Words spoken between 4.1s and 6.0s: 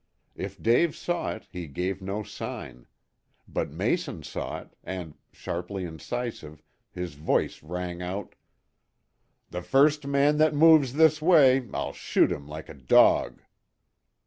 saw it, and, sharply